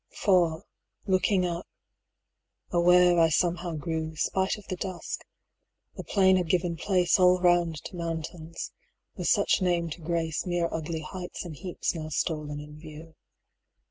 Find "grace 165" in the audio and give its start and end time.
10.01-10.49